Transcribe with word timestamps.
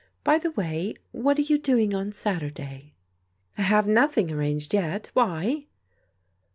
By 0.23 0.39
the 0.39 0.49
way, 0.49 0.95
what 1.11 1.37
are 1.37 1.43
you 1.43 1.59
doing 1.59 1.93
on 1.93 2.11
Saturday?"" 2.11 2.95
I 3.59 3.61
have 3.61 3.85
nothing 3.85 4.31
arranged, 4.31 4.73
yet. 4.73 5.11
Why?" 5.13 5.67